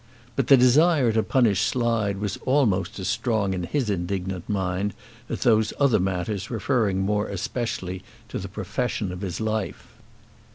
[0.35, 4.95] But the desire to punish Slide was almost as strong in his indignant mind
[5.29, 9.95] as those other matters referring more especially to the profession of his life.